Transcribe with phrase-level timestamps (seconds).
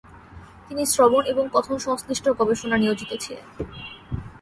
[0.67, 3.47] তিনি শ্রবণ ও কথন সংশ্লিষ্ট গবেষণা নিয়োজিত ছিলেন।